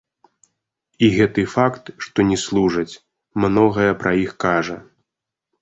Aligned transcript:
І 1.07 1.09
гэты 1.17 1.43
факт, 1.55 1.91
што 2.05 2.19
не 2.31 2.37
служаць, 2.45 2.97
многае 3.47 3.89
пра 4.03 4.11
іх 4.25 4.31
кажа. 4.47 4.77